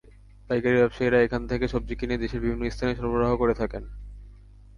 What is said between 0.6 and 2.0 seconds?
ব্যবসায়ীরা এখান থেকে সবজি